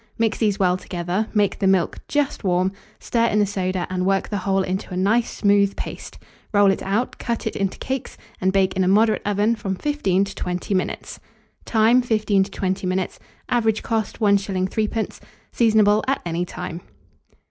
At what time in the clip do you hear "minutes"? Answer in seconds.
10.73-11.19, 12.87-13.19